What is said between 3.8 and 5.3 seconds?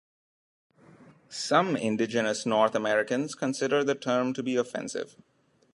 the term to be offensive.